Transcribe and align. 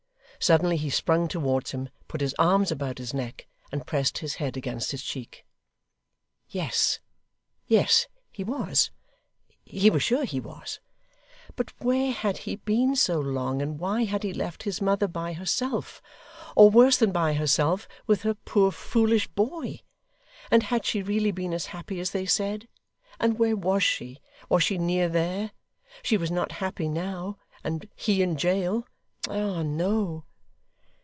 Suddenly 0.39 0.77
he 0.77 0.89
sprung 0.89 1.27
towards 1.27 1.69
him, 1.69 1.89
put 2.07 2.19
his 2.19 2.33
arms 2.39 2.71
about 2.71 2.97
his 2.97 3.13
neck, 3.13 3.45
and 3.71 3.85
pressed 3.85 4.17
his 4.17 4.33
head 4.41 4.57
against 4.57 4.89
his 4.89 5.03
cheek. 5.03 5.45
Yes, 6.49 6.99
yes, 7.67 8.07
he 8.31 8.43
was; 8.43 8.89
he 9.63 9.91
was 9.91 10.01
sure 10.01 10.23
he 10.23 10.39
was. 10.39 10.79
But 11.55 11.71
where 11.79 12.11
had 12.11 12.39
he 12.39 12.55
been 12.55 12.95
so 12.95 13.19
long, 13.19 13.61
and 13.61 13.79
why 13.79 14.05
had 14.05 14.23
he 14.23 14.33
left 14.33 14.63
his 14.63 14.81
mother 14.81 15.07
by 15.07 15.33
herself, 15.33 16.01
or 16.55 16.71
worse 16.71 16.97
than 16.97 17.11
by 17.11 17.33
herself, 17.33 17.87
with 18.07 18.23
her 18.23 18.33
poor 18.33 18.71
foolish 18.71 19.27
boy? 19.27 19.81
And 20.49 20.63
had 20.63 20.85
she 20.87 21.03
really 21.03 21.29
been 21.29 21.53
as 21.53 21.67
happy 21.67 21.99
as 21.99 22.09
they 22.09 22.25
said? 22.25 22.67
And 23.19 23.37
where 23.37 23.55
was 23.55 23.83
she? 23.83 24.17
Was 24.49 24.63
she 24.63 24.79
near 24.79 25.07
there? 25.07 25.51
She 26.01 26.17
was 26.17 26.31
not 26.31 26.53
happy 26.53 26.89
now, 26.89 27.37
and 27.63 27.87
he 27.95 28.23
in 28.23 28.37
jail? 28.37 28.87
Ah, 29.29 29.61
no. 29.61 30.25